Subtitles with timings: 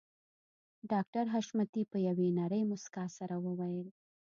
[0.91, 3.87] ډاکټر حشمتي په يوې نرۍ مسکا سره وويل